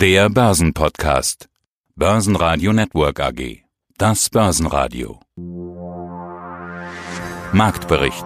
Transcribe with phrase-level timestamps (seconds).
[0.00, 1.50] Der Börsenpodcast.
[1.94, 3.64] Börsenradio Network AG.
[3.98, 5.20] Das Börsenradio.
[7.52, 8.24] Marktbericht.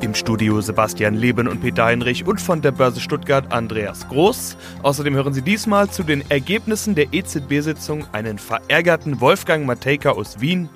[0.00, 4.56] Im Studio Sebastian Leben und Peter Heinrich und von der Börse Stuttgart Andreas Groß.
[4.82, 10.68] Außerdem hören Sie diesmal zu den Ergebnissen der EZB-Sitzung einen verärgerten Wolfgang Matejka aus Wien,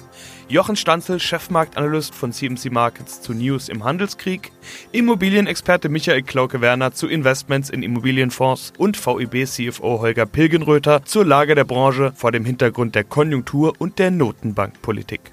[0.49, 4.53] Jochen Stanzel, Chefmarktanalyst von CMC Markets zu News im Handelskrieg,
[4.93, 12.13] Immobilienexperte Michael Klauke-Werner zu Investments in Immobilienfonds und VEB-CFO Holger Pilgenröther zur Lage der Branche
[12.15, 15.33] vor dem Hintergrund der Konjunktur und der Notenbankpolitik.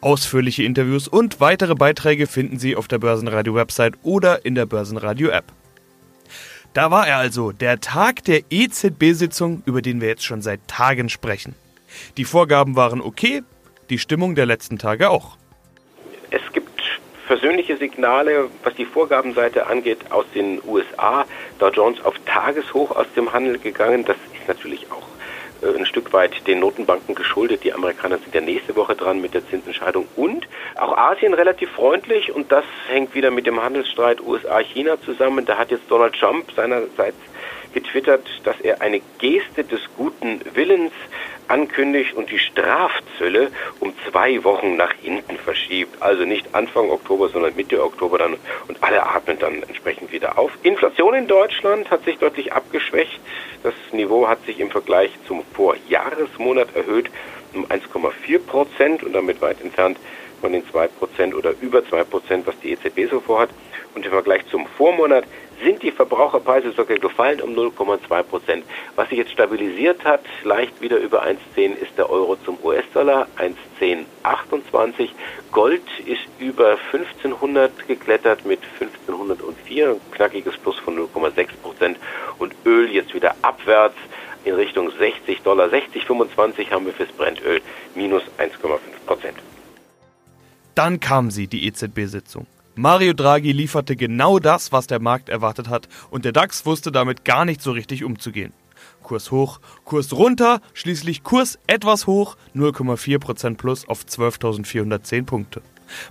[0.00, 5.44] Ausführliche Interviews und weitere Beiträge finden Sie auf der Börsenradio-Website oder in der Börsenradio-App.
[6.72, 11.10] Da war er also, der Tag der EZB-Sitzung, über den wir jetzt schon seit Tagen
[11.10, 11.54] sprechen.
[12.16, 13.42] Die Vorgaben waren okay,
[13.90, 15.36] die Stimmung der letzten Tage auch.
[16.30, 16.68] Es gibt
[17.26, 21.26] versöhnliche Signale, was die Vorgabenseite angeht, aus den USA.
[21.58, 24.04] Dow Jones auf Tageshoch aus dem Handel gegangen.
[24.04, 25.06] Das ist natürlich auch
[25.62, 27.64] äh, ein Stück weit den Notenbanken geschuldet.
[27.64, 32.32] Die Amerikaner sind ja nächste Woche dran mit der Zinsentscheidung und auch Asien relativ freundlich
[32.32, 35.44] und das hängt wieder mit dem Handelsstreit USA-China zusammen.
[35.44, 37.18] Da hat jetzt Donald Trump seinerseits
[37.78, 40.92] getwittert, dass er eine Geste des guten Willens
[41.46, 46.02] ankündigt und die Strafzölle um zwei Wochen nach hinten verschiebt.
[46.02, 50.52] Also nicht Anfang Oktober, sondern Mitte Oktober dann und alle atmen dann entsprechend wieder auf.
[50.62, 53.20] Inflation in Deutschland hat sich deutlich abgeschwächt.
[53.62, 57.10] Das Niveau hat sich im Vergleich zum Vorjahresmonat erhöht
[57.54, 59.96] um 1,4 Prozent und damit weit entfernt
[60.40, 63.50] von den 2 Prozent oder über 2 Prozent, was die EZB so vorhat.
[63.94, 65.24] Und im Vergleich zum Vormonat
[65.62, 68.64] sind die Verbraucherpreise sogar gefallen um 0,2 Prozent.
[68.96, 73.26] Was sich jetzt stabilisiert hat, leicht wieder über 1,10 ist der Euro zum US-Dollar,
[73.80, 75.10] 1,1028.
[75.52, 81.98] Gold ist über 1500 geklettert mit 1504, ein knackiges Plus von 0,6 Prozent.
[82.38, 83.96] Und Öl jetzt wieder abwärts
[84.44, 87.60] in Richtung 60 Dollar, 60,25 haben wir fürs Brennöl,
[87.94, 89.36] minus 1,5 Prozent.
[90.74, 92.46] Dann kam sie, die EZB-Sitzung.
[92.80, 97.24] Mario Draghi lieferte genau das, was der Markt erwartet hat, und der DAX wusste damit
[97.24, 98.52] gar nicht so richtig umzugehen.
[99.02, 105.60] Kurs hoch, Kurs runter, schließlich Kurs etwas hoch, 0,4% plus auf 12.410 Punkte.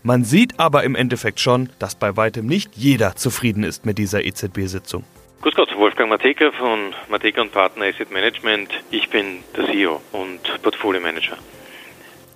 [0.03, 4.25] Man sieht aber im Endeffekt schon, dass bei weitem nicht jeder zufrieden ist mit dieser
[4.25, 5.05] EZB-Sitzung.
[5.43, 8.71] Grüß Gott, Wolfgang Mateka von Mateka und Partner Asset Management.
[8.91, 11.37] Ich bin der CEO und Portfolio Manager.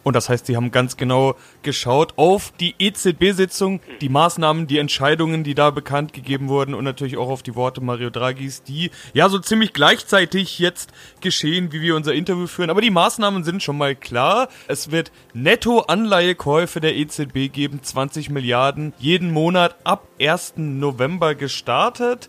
[0.04, 5.44] Und das heißt, sie haben ganz genau geschaut auf die EZB-Sitzung, die Maßnahmen, die Entscheidungen,
[5.44, 9.30] die da bekannt gegeben wurden und natürlich auch auf die Worte Mario Draghis, die ja
[9.30, 10.92] so ziemlich gleichzeitig jetzt
[11.22, 12.70] geschehen, wie wir unser Interview führen.
[12.70, 14.48] Aber die Maßnahmen sind schon mal klar.
[14.68, 20.54] Es wird Netto-Anleihekäufe der EZB geben, 20 Milliarden jeden Monat ab 1.
[20.58, 22.28] November gestartet.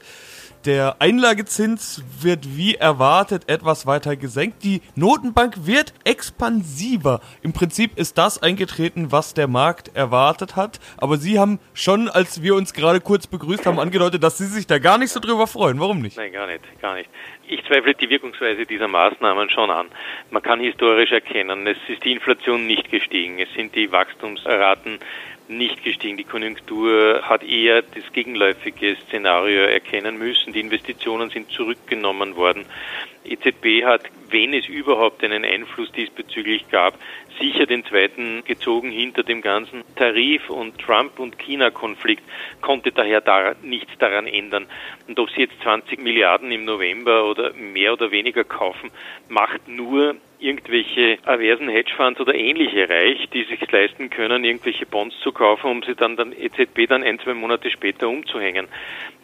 [0.64, 4.62] Der Einlagezins wird wie erwartet etwas weiter gesenkt.
[4.62, 7.20] Die Notenbank wird expansiver.
[7.42, 10.78] Im Prinzip ist das eingetreten, was der Markt erwartet hat.
[10.98, 14.68] Aber Sie haben schon, als wir uns gerade kurz begrüßt haben, angedeutet, dass Sie sich
[14.68, 15.80] da gar nicht so drüber freuen.
[15.80, 16.16] Warum nicht?
[16.16, 17.10] Nein, gar nicht, gar nicht.
[17.48, 19.88] Ich zweifle die Wirkungsweise dieser Maßnahmen schon an.
[20.30, 25.00] Man kann historisch erkennen, es ist die Inflation nicht gestiegen, es sind die Wachstumsraten
[25.56, 26.16] nicht gestiegen.
[26.16, 30.52] Die Konjunktur hat eher das gegenläufige Szenario erkennen müssen.
[30.52, 32.64] Die Investitionen sind zurückgenommen worden.
[33.24, 36.98] EZB hat, wenn es überhaupt einen Einfluss diesbezüglich gab,
[37.38, 42.22] sicher den zweiten gezogen hinter dem ganzen Tarif- und Trump- und China-Konflikt,
[42.60, 44.66] konnte daher da nichts daran ändern.
[45.08, 48.90] Und ob sie jetzt 20 Milliarden im November oder mehr oder weniger kaufen,
[49.28, 55.32] macht nur irgendwelche aversen Hedgefonds oder ähnliche reich, die sich leisten können, irgendwelche Bonds zu
[55.32, 58.66] kaufen, um sie dann dann EZB dann ein, zwei Monate später umzuhängen.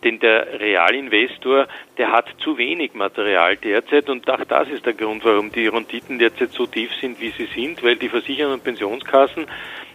[0.04, 1.66] Denn der Realinvestor,
[1.98, 6.20] der hat zu wenig Material derzeit und auch das ist der Grund, warum die Renditen
[6.20, 9.47] derzeit so tief sind, wie sie sind, weil die Versicherungen und Pensionskassen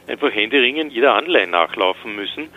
[0.08, 2.50] einfach händeringend jeder Anleihe nachlaufen müssen.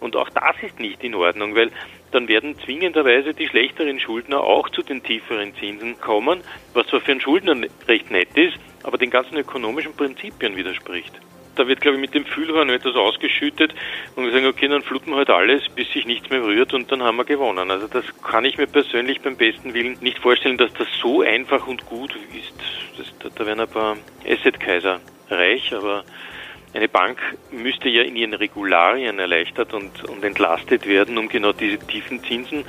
[0.00, 1.70] Und auch das ist nicht in Ordnung, weil
[2.10, 6.42] dann werden zwingenderweise die schlechteren Schuldner auch zu den tieferen Zinsen kommen,
[6.74, 7.56] was zwar für einen Schuldner
[7.86, 11.12] recht nett ist, aber den ganzen ökonomischen Prinzipien widerspricht.
[11.54, 13.74] Da wird, glaube ich, mit dem Fühlhorn etwas ausgeschüttet
[14.16, 16.90] und wir sagen, okay, dann fluten wir halt alles, bis sich nichts mehr rührt und
[16.90, 17.70] dann haben wir gewonnen.
[17.70, 21.66] Also das kann ich mir persönlich beim besten Willen nicht vorstellen, dass das so einfach
[21.66, 22.54] und gut ist.
[23.20, 26.04] Das, da, werden ein paar Asset-Kaiser reich, aber
[26.72, 27.18] eine Bank
[27.50, 32.64] müsste ja in ihren Regularien erleichtert und, und entlastet werden, um genau diese tiefen Zinsen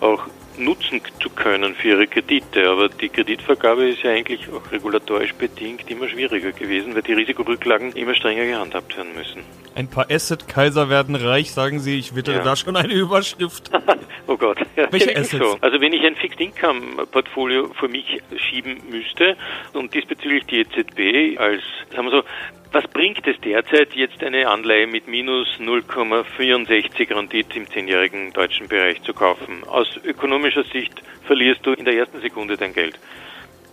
[0.00, 0.26] auch
[0.58, 2.68] nutzen zu können für ihre Kredite.
[2.68, 7.92] Aber die Kreditvergabe ist ja eigentlich auch regulatorisch bedingt immer schwieriger gewesen, weil die Risikorücklagen
[7.92, 9.42] immer strenger gehandhabt werden müssen.
[9.74, 11.98] Ein paar Asset-Kaiser werden reich, sagen Sie.
[11.98, 12.42] Ich witte ja.
[12.42, 13.70] da schon eine Überschrift.
[14.26, 14.58] oh Gott.
[14.76, 15.38] Ja, Welche Assets?
[15.38, 15.58] So.
[15.60, 19.36] Also wenn ich ein Fixed-Income-Portfolio für mich schieben müsste
[19.72, 22.22] und diesbezüglich die EZB als, sagen wir so,
[22.72, 29.02] was bringt es derzeit, jetzt eine Anleihe mit minus 0,64 Rendite im zehnjährigen deutschen Bereich
[29.02, 29.64] zu kaufen?
[29.64, 32.98] Aus ökonomischer Sicht verlierst du in der ersten Sekunde dein Geld.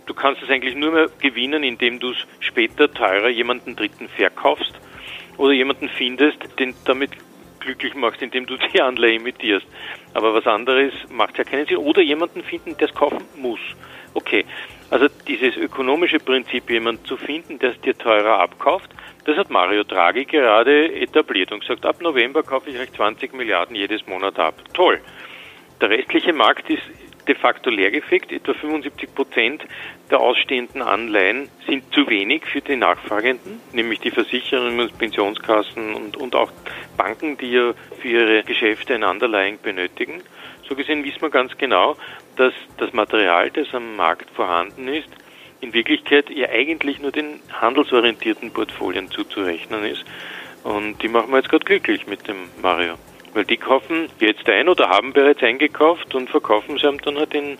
[0.06, 4.72] Du kannst es eigentlich nur mehr gewinnen, indem du es später teurer jemanden Dritten verkaufst
[5.38, 7.10] oder jemanden findest, den damit
[7.60, 9.66] glücklich machst, indem du die Anleihe emittierst.
[10.12, 11.78] Aber was anderes macht ja keinen Sinn.
[11.78, 13.60] Oder jemanden finden, der es kaufen muss.
[14.12, 14.44] Okay,
[14.94, 18.88] also dieses ökonomische Prinzip, jemanden zu finden, der es dir teurer abkauft,
[19.24, 23.74] das hat Mario Draghi gerade etabliert und gesagt, ab November kaufe ich euch 20 Milliarden
[23.74, 24.54] jedes Monat ab.
[24.72, 25.00] Toll.
[25.80, 26.84] Der restliche Markt ist
[27.26, 28.32] de facto leergefegt.
[28.32, 29.64] Etwa 75 Prozent
[30.10, 36.34] der ausstehenden Anleihen sind zu wenig für die Nachfragenden, nämlich die Versicherungen, Pensionskassen und, und
[36.34, 36.52] auch
[36.96, 40.22] Banken, die ja für ihre Geschäfte ein Underlying benötigen.
[40.68, 41.96] So gesehen wissen wir ganz genau,
[42.36, 45.08] dass das Material, das am Markt vorhanden ist,
[45.60, 50.04] in Wirklichkeit ja eigentlich nur den handelsorientierten Portfolien zuzurechnen ist.
[50.62, 52.96] Und die machen wir jetzt gerade glücklich mit dem Mario.
[53.34, 57.58] Weil die kaufen jetzt ein oder haben bereits eingekauft und verkaufen sie dann halt in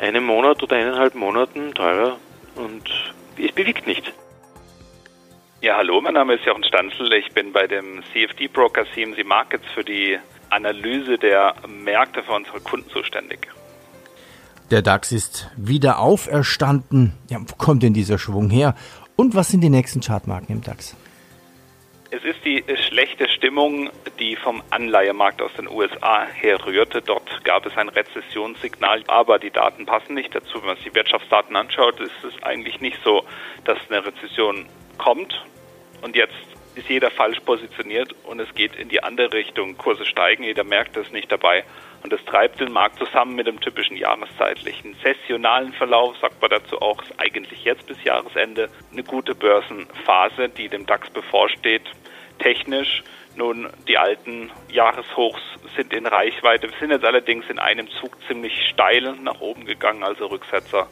[0.00, 2.16] einem Monat oder eineinhalb Monaten teurer
[2.56, 2.88] und
[3.36, 4.08] es bewegt nichts.
[5.60, 7.12] Ja, hallo, mein Name ist Jochen Stanzel.
[7.12, 10.18] Ich bin bei dem CFD-Broker CMC Markets für die
[10.48, 13.46] Analyse der Märkte für unsere Kunden zuständig.
[14.70, 17.12] Der DAX ist wieder auferstanden.
[17.28, 18.74] Ja, wo kommt denn dieser Schwung her?
[19.16, 20.96] Und was sind die nächsten Chartmarken im DAX?
[22.12, 27.02] Es ist die schlechte Stimmung, die vom Anleihemarkt aus den USA herrührte.
[27.02, 30.58] Dort gab es ein Rezessionssignal, aber die Daten passen nicht dazu.
[30.58, 33.24] Wenn man sich die Wirtschaftsdaten anschaut, ist es eigentlich nicht so,
[33.64, 34.66] dass eine Rezession
[34.98, 35.44] kommt
[36.02, 36.34] und jetzt
[36.74, 39.78] ist jeder falsch positioniert und es geht in die andere Richtung.
[39.78, 41.64] Kurse steigen, jeder merkt das nicht dabei.
[42.02, 46.80] Und das treibt den Markt zusammen mit dem typischen jahreszeitlichen sessionalen Verlauf, sagt man dazu
[46.80, 51.82] auch, ist eigentlich jetzt bis Jahresende eine gute Börsenphase, die dem DAX bevorsteht
[52.38, 53.02] technisch.
[53.36, 55.42] Nun, die alten Jahreshochs
[55.76, 56.68] sind in Reichweite.
[56.68, 60.88] Wir sind jetzt allerdings in einem Zug ziemlich steil nach oben gegangen, also Rücksetzer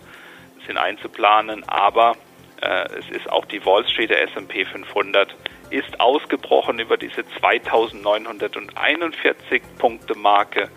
[0.67, 1.69] sind einzuplanen.
[1.69, 2.17] Aber
[2.61, 5.35] äh, es ist auch die Wall Street, der S&P 500,
[5.71, 10.71] ist ausgebrochen über diese 2941 Punkte Marke,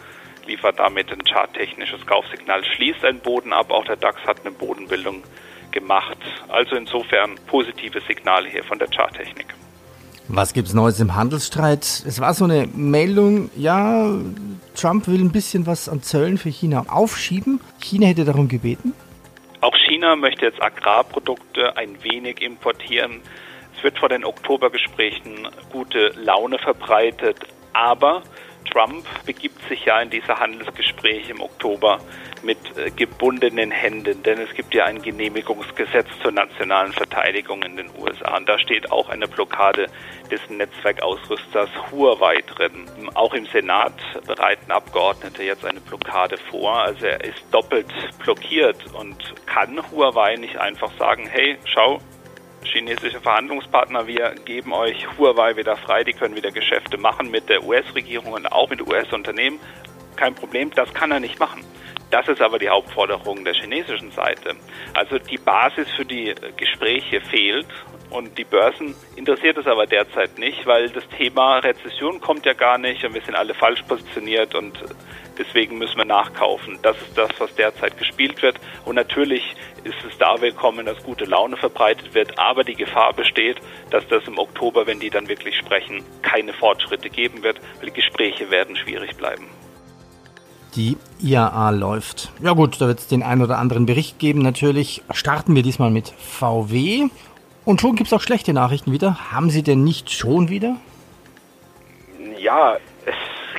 [0.45, 3.71] liefert damit ein charttechnisches Kaufsignal, schließt einen Boden ab.
[3.71, 5.23] Auch der DAX hat eine Bodenbildung
[5.71, 6.17] gemacht.
[6.49, 9.47] Also insofern positive Signale hier von der Charttechnik.
[10.27, 11.83] Was gibt's Neues im Handelsstreit?
[11.83, 14.13] Es war so eine Meldung, ja,
[14.75, 17.59] Trump will ein bisschen was an Zöllen für China aufschieben.
[17.81, 18.93] China hätte darum gebeten.
[19.59, 23.21] Auch China möchte jetzt Agrarprodukte ein wenig importieren.
[23.75, 27.37] Es wird vor den Oktobergesprächen gute Laune verbreitet,
[27.73, 28.23] aber
[28.65, 31.99] Trump begibt sich ja in diese Handelsgespräche im Oktober
[32.43, 37.89] mit äh, gebundenen Händen, denn es gibt ja ein Genehmigungsgesetz zur nationalen Verteidigung in den
[37.99, 39.87] USA und da steht auch eine Blockade
[40.31, 42.87] des Netzwerkausrüsters Huawei drin.
[43.13, 43.93] Auch im Senat
[44.25, 47.87] bereiten Abgeordnete jetzt eine Blockade vor, also er ist doppelt
[48.23, 51.99] blockiert und kann Huawei nicht einfach sagen, hey, schau,
[52.63, 57.63] chinesische Verhandlungspartner, wir geben euch Huawei wieder frei, die können wieder Geschäfte machen mit der
[57.63, 59.59] US-Regierung und auch mit US-Unternehmen.
[60.15, 61.63] Kein Problem, das kann er nicht machen.
[62.11, 64.55] Das ist aber die Hauptforderung der chinesischen Seite.
[64.93, 67.67] Also die Basis für die Gespräche fehlt
[68.09, 72.77] und die Börsen interessiert es aber derzeit nicht, weil das Thema Rezession kommt ja gar
[72.77, 74.73] nicht und wir sind alle falsch positioniert und
[75.41, 76.77] deswegen müssen wir nachkaufen.
[76.81, 78.59] Das ist das, was derzeit gespielt wird.
[78.85, 83.57] Und natürlich ist es da willkommen, dass gute Laune verbreitet wird, aber die Gefahr besteht,
[83.89, 87.95] dass das im Oktober, wenn die dann wirklich sprechen, keine Fortschritte geben wird, weil die
[87.95, 89.45] Gespräche werden schwierig bleiben.
[90.75, 92.31] Die IAA läuft.
[92.41, 94.41] Ja gut, da wird es den einen oder anderen Bericht geben.
[94.41, 97.09] Natürlich starten wir diesmal mit VW.
[97.65, 99.31] Und schon gibt es auch schlechte Nachrichten wieder.
[99.31, 100.77] Haben Sie denn nicht schon wieder?
[102.39, 102.77] Ja,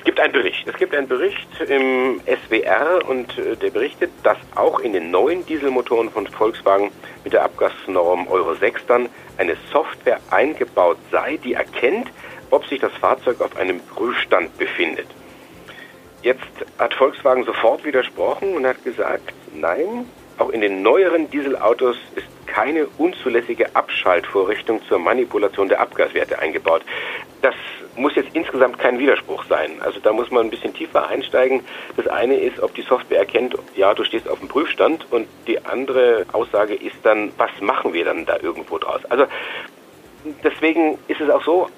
[0.03, 0.67] es gibt einen Bericht.
[0.67, 5.45] Es gibt einen Bericht im SWR und äh, der berichtet, dass auch in den neuen
[5.45, 6.91] Dieselmotoren von Volkswagen
[7.23, 9.07] mit der Abgasnorm Euro 6 dann
[9.37, 12.11] eine Software eingebaut sei, die erkennt,
[12.49, 15.07] ob sich das Fahrzeug auf einem Prüfstand befindet.
[16.21, 16.41] Jetzt
[16.77, 20.05] hat Volkswagen sofort widersprochen und hat gesagt, nein,
[20.37, 26.83] auch in den neueren Dieselautos ist keine unzulässige Abschaltvorrichtung zur Manipulation der Abgaswerte eingebaut.
[27.41, 27.55] Das
[27.95, 29.81] muss jetzt insgesamt kein Widerspruch sein.
[29.81, 31.61] Also da muss man ein bisschen tiefer einsteigen.
[31.97, 35.65] Das eine ist, ob die Software erkennt, ja, du stehst auf dem Prüfstand und die
[35.65, 39.01] andere Aussage ist dann, was machen wir dann da irgendwo draus?
[39.09, 39.25] Also
[40.43, 41.69] deswegen ist es auch so,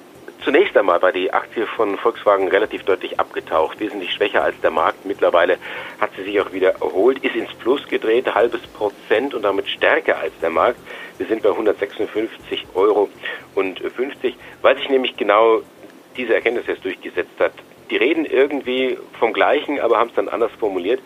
[0.46, 5.04] Zunächst einmal war die Aktie von Volkswagen relativ deutlich abgetaucht, wesentlich schwächer als der Markt.
[5.04, 5.58] Mittlerweile
[6.00, 10.20] hat sie sich auch wieder erholt, ist ins Plus gedreht, halbes Prozent und damit stärker
[10.20, 10.78] als der Markt.
[11.18, 13.10] Wir sind bei 156 Euro
[13.56, 15.64] und 50, weil sich nämlich genau
[16.16, 17.54] diese Erkenntnis jetzt durchgesetzt hat.
[17.90, 21.00] Die reden irgendwie vom Gleichen, aber haben es dann anders formuliert.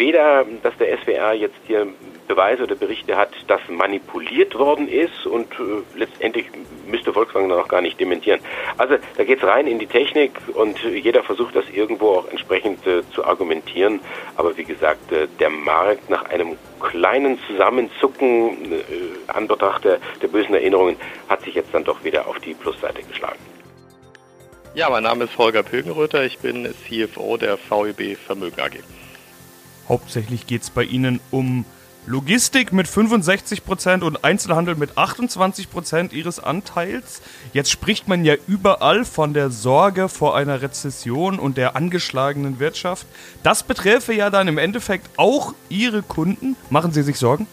[0.00, 1.86] Weder, dass der SWR jetzt hier
[2.26, 6.46] Beweise oder Berichte hat, dass manipuliert worden ist und äh, letztendlich
[6.86, 8.40] müsste Volkswagen dann auch gar nicht dementieren.
[8.78, 12.86] Also da geht es rein in die Technik und jeder versucht das irgendwo auch entsprechend
[12.86, 14.00] äh, zu argumentieren.
[14.36, 18.82] Aber wie gesagt, äh, der Markt nach einem kleinen Zusammenzucken äh,
[19.26, 20.96] an Betracht der, der bösen Erinnerungen
[21.28, 23.38] hat sich jetzt dann doch wieder auf die Plusseite geschlagen.
[24.72, 28.78] Ja, mein Name ist Holger Pilgenröther, ich bin CFO der VEB Vermögen AG.
[29.90, 31.64] Hauptsächlich geht es bei Ihnen um
[32.06, 37.20] Logistik mit 65% und Einzelhandel mit 28% ihres Anteils.
[37.52, 43.04] Jetzt spricht man ja überall von der Sorge vor einer Rezession und der angeschlagenen Wirtschaft.
[43.42, 46.54] Das beträfe ja dann im Endeffekt auch Ihre Kunden.
[46.70, 47.48] Machen Sie sich Sorgen?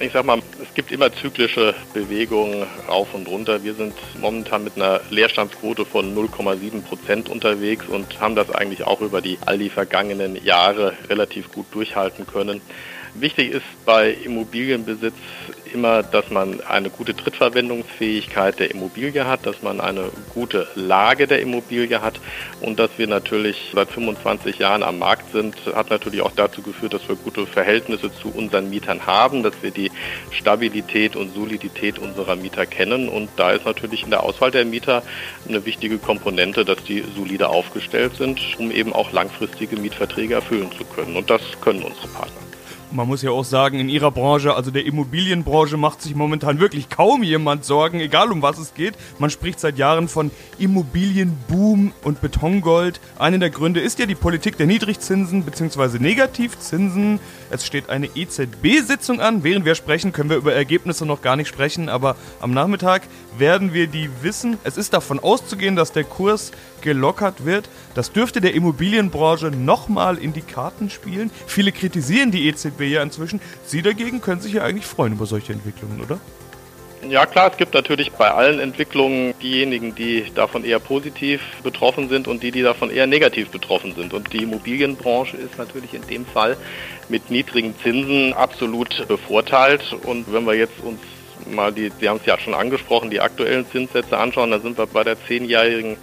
[0.00, 3.64] Ich sag mal, es gibt immer zyklische Bewegungen rauf und runter.
[3.64, 9.00] Wir sind momentan mit einer Leerstandsquote von 0,7 Prozent unterwegs und haben das eigentlich auch
[9.00, 12.60] über die all die vergangenen Jahre relativ gut durchhalten können.
[13.20, 15.14] Wichtig ist bei Immobilienbesitz
[15.72, 21.40] immer, dass man eine gute Drittverwendungsfähigkeit der Immobilie hat, dass man eine gute Lage der
[21.40, 22.20] Immobilie hat
[22.60, 26.94] und dass wir natürlich seit 25 Jahren am Markt sind, hat natürlich auch dazu geführt,
[26.94, 29.90] dass wir gute Verhältnisse zu unseren Mietern haben, dass wir die
[30.30, 33.08] Stabilität und Solidität unserer Mieter kennen.
[33.08, 35.02] Und da ist natürlich in der Auswahl der Mieter
[35.48, 40.84] eine wichtige Komponente, dass die solide aufgestellt sind, um eben auch langfristige Mietverträge erfüllen zu
[40.84, 41.16] können.
[41.16, 42.47] Und das können unsere Partner
[42.90, 46.88] man muss ja auch sagen, in ihrer Branche, also der Immobilienbranche, macht sich momentan wirklich
[46.88, 48.94] kaum jemand Sorgen, egal um was es geht.
[49.18, 53.00] Man spricht seit Jahren von Immobilienboom und Betongold.
[53.18, 55.98] Einer der Gründe ist ja die Politik der Niedrigzinsen bzw.
[55.98, 57.20] Negativzinsen.
[57.50, 59.44] Es steht eine EZB-Sitzung an.
[59.44, 63.02] Während wir sprechen, können wir über Ergebnisse noch gar nicht sprechen, aber am Nachmittag
[63.36, 64.58] werden wir die wissen.
[64.64, 67.68] Es ist davon auszugehen, dass der Kurs gelockert wird.
[67.94, 71.30] Das dürfte der Immobilienbranche nochmal in die Karten spielen.
[71.46, 73.40] Viele kritisieren die EZB ja inzwischen.
[73.64, 76.20] Sie dagegen können sich ja eigentlich freuen über solche Entwicklungen, oder?
[77.08, 82.26] Ja klar, es gibt natürlich bei allen Entwicklungen diejenigen, die davon eher positiv betroffen sind
[82.26, 84.12] und die, die davon eher negativ betroffen sind.
[84.12, 86.56] Und die Immobilienbranche ist natürlich in dem Fall
[87.08, 89.96] mit niedrigen Zinsen absolut bevorteilt.
[90.04, 90.98] Und wenn wir jetzt uns
[91.48, 94.86] mal die, Sie haben es ja schon angesprochen, die aktuellen Zinssätze anschauen, dann sind wir
[94.86, 95.96] bei der zehnjährigen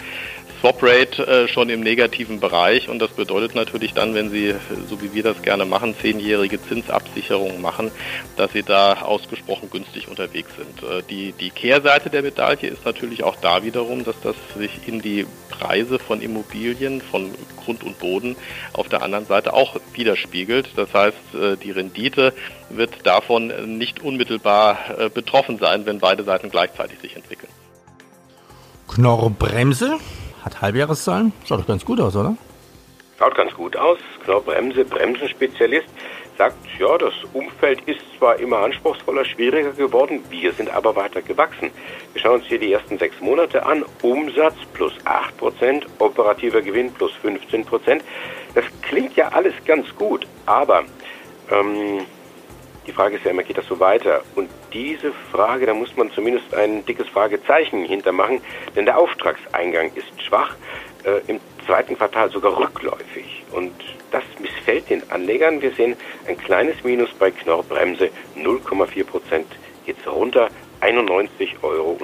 [0.59, 4.55] Swap Rate äh, schon im negativen Bereich und das bedeutet natürlich dann, wenn Sie,
[4.89, 7.91] so wie wir das gerne machen, zehnjährige Zinsabsicherungen machen,
[8.37, 10.89] dass Sie da ausgesprochen günstig unterwegs sind.
[10.89, 15.01] Äh, die, die Kehrseite der Medaille ist natürlich auch da wiederum, dass das sich in
[15.01, 17.31] die Preise von Immobilien, von
[17.63, 18.35] Grund und Boden
[18.73, 20.69] auf der anderen Seite auch widerspiegelt.
[20.75, 22.33] Das heißt, äh, die Rendite
[22.69, 24.77] wird davon nicht unmittelbar
[25.13, 27.51] betroffen sein, wenn beide Seiten gleichzeitig sich entwickeln.
[28.87, 29.99] Knorrbremse
[30.45, 31.33] hat Halbjahreszahlen.
[31.45, 32.37] Schaut doch ganz gut aus, oder?
[33.17, 33.97] Schaut ganz gut aus.
[34.23, 35.87] Knorr-Bremse, Bremsenspezialist,
[36.37, 41.71] sagt, ja, das Umfeld ist zwar immer anspruchsvoller, schwieriger geworden, wir sind aber weiter gewachsen.
[42.13, 43.85] Wir schauen uns hier die ersten sechs Monate an.
[44.01, 48.01] Umsatz plus 8%, operativer Gewinn plus 15%.
[48.53, 50.83] Das klingt ja alles ganz gut, aber
[51.51, 52.05] ähm,
[52.87, 54.21] die Frage ist ja immer, geht das so weiter?
[54.35, 58.41] Und diese Frage, da muss man zumindest ein dickes Fragezeichen hintermachen,
[58.75, 60.55] denn der Auftragseingang ist schwach,
[61.03, 63.43] äh, im zweiten Quartal sogar rückläufig.
[63.51, 63.73] Und
[64.11, 65.61] das missfällt den Anlegern.
[65.61, 65.95] Wir sehen
[66.27, 69.47] ein kleines Minus bei Knorr Bremse, 0,4 Prozent,
[69.85, 70.49] jetzt runter,
[70.81, 71.97] 91,51 Euro.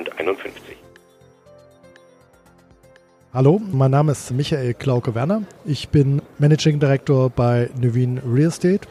[3.34, 5.44] Hallo, mein Name ist Michael Klauke-Werner.
[5.64, 8.88] Ich bin Managing Director bei Nuveen Real Estate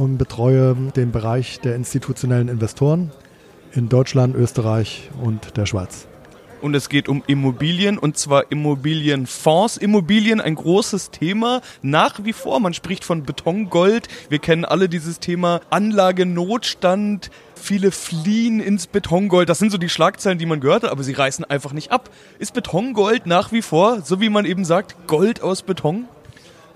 [0.00, 3.10] und betreue den Bereich der institutionellen Investoren
[3.74, 6.06] in Deutschland, Österreich und der Schweiz.
[6.62, 9.76] Und es geht um Immobilien und zwar Immobilienfonds.
[9.76, 12.60] Immobilien ein großes Thema nach wie vor.
[12.60, 14.08] Man spricht von Betongold.
[14.30, 17.30] Wir kennen alle dieses Thema Anlagenotstand.
[17.54, 19.50] Viele fliehen ins Betongold.
[19.50, 22.08] Das sind so die Schlagzeilen, die man gehört hat, aber sie reißen einfach nicht ab.
[22.38, 26.06] Ist Betongold nach wie vor, so wie man eben sagt, Gold aus Beton?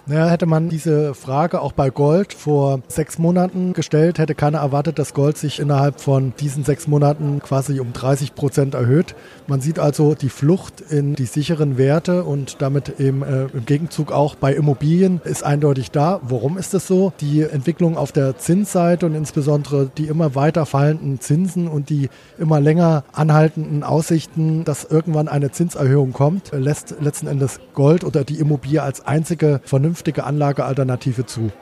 [0.06, 4.98] Naja, hätte man diese Frage auch bei Gold vor sechs Monaten gestellt, hätte keiner erwartet,
[4.98, 9.14] dass Gold sich innerhalb von diesen sechs Monaten quasi um 30 Prozent erhöht.
[9.46, 14.12] Man sieht also die Flucht in die sicheren Werte und damit eben äh, im Gegenzug
[14.12, 16.20] auch bei Immobilien ist eindeutig da.
[16.22, 17.14] Warum ist das so?
[17.22, 22.60] Die Entwicklung auf der Zinsseite und insbesondere die immer weiter fallenden Zinsen und die immer
[22.60, 28.82] länger anhaltenden Aussichten, dass irgendwann eine Zinserhöhung kommt, lässt letzten Endes Gold oder die Immobilie
[28.82, 31.52] als einzige vernünftige vernünftige Anlagealternative zu.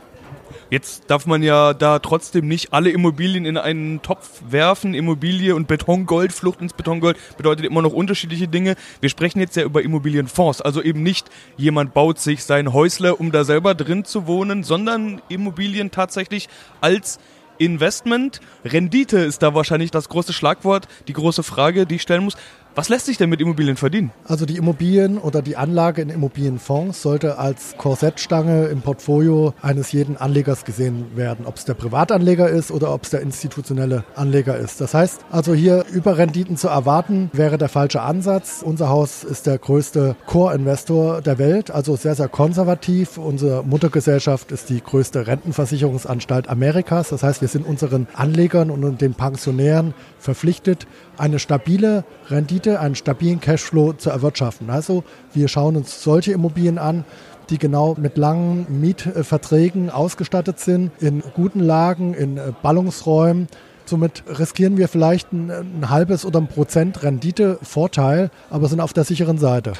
[0.71, 4.95] Jetzt darf man ja da trotzdem nicht alle Immobilien in einen Topf werfen.
[4.95, 8.77] Immobilie und Betongold, Flucht ins Betongold bedeutet immer noch unterschiedliche Dinge.
[9.01, 10.62] Wir sprechen jetzt ja über Immobilienfonds.
[10.62, 15.21] Also eben nicht jemand baut sich sein Häusle, um da selber drin zu wohnen, sondern
[15.29, 16.49] Immobilien tatsächlich
[16.81, 17.19] als
[17.59, 18.41] Investment.
[18.65, 22.37] Rendite ist da wahrscheinlich das große Schlagwort, die große Frage, die ich stellen muss.
[22.75, 24.12] Was lässt sich denn mit Immobilien verdienen?
[24.26, 30.17] Also die Immobilien oder die Anlage in Immobilienfonds sollte als Korsettstange im Portfolio eines jeden
[30.17, 34.81] Anlegers gesehen werden, ob es der Privatanleger ist oder ob es der institutionelle Anleger ist.
[34.81, 38.62] Das heißt, also hier Überrenditen zu erwarten, wäre der falsche Ansatz.
[38.64, 43.19] Unser Haus ist der größte Core-Investor der Welt, also sehr, sehr konservativ.
[43.19, 47.11] Unsere Muttergesellschaft ist die größte Rentenversicherungsanstalt Amerikas.
[47.11, 50.87] Das heißt, wir sind unseren Anlegern und den Pensionären verpflichtet,
[51.19, 54.71] eine stabile Rendite, einen stabilen Cashflow zu erwirtschaften.
[54.71, 55.04] Also
[55.35, 57.04] wir schauen uns solche Immobilien an,
[57.50, 63.49] die genau mit langen Mietverträgen ausgestattet sind, in guten Lagen, in Ballungsräumen.
[63.85, 69.04] Somit riskieren wir vielleicht ein, ein halbes oder ein Prozent Renditevorteil, aber sind auf der
[69.04, 69.73] sicheren Seite.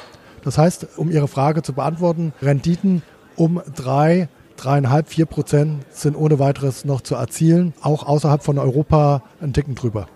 [0.43, 3.01] Das heißt, um Ihre Frage zu beantworten, Renditen
[3.35, 9.23] um drei, dreieinhalb, vier Prozent sind ohne weiteres noch zu erzielen, auch außerhalb von Europa
[9.41, 10.07] ein Ticken drüber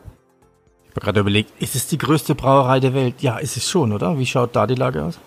[0.98, 3.16] habe gerade überlegt, ist es die größte Brauerei der Welt?
[3.20, 4.18] Ja, ist es schon, oder?
[4.18, 5.20] Wie schaut da die Lage aus?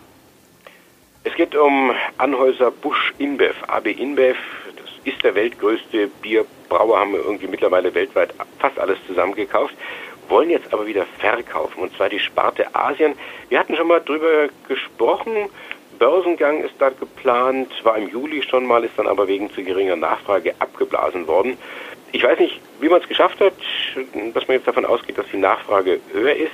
[1.23, 3.55] Es geht um Anhäuser Busch InBev.
[3.69, 4.37] AB InBev,
[4.77, 9.75] das ist der weltgrößte Bierbrauer, haben wir irgendwie mittlerweile weltweit fast alles zusammengekauft,
[10.29, 13.15] wollen jetzt aber wieder verkaufen, und zwar die Sparte Asien.
[13.49, 15.51] Wir hatten schon mal drüber gesprochen,
[15.99, 19.97] Börsengang ist da geplant, war im Juli schon mal, ist dann aber wegen zu geringer
[19.97, 21.59] Nachfrage abgeblasen worden.
[22.13, 23.53] Ich weiß nicht, wie man es geschafft hat,
[24.35, 26.53] dass man jetzt davon ausgeht, dass die Nachfrage höher ist.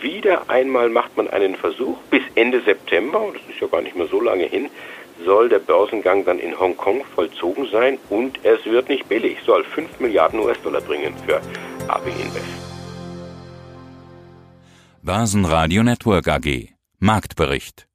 [0.00, 1.98] Wieder einmal macht man einen Versuch.
[2.10, 4.70] Bis Ende September, das ist ja gar nicht mehr so lange hin,
[5.24, 10.00] soll der Börsengang dann in Hongkong vollzogen sein und es wird nicht billig, soll 5
[10.00, 11.36] Milliarden US-Dollar bringen für
[11.88, 12.46] AB Invest.
[15.02, 17.89] Börsenradio Network AG Marktbericht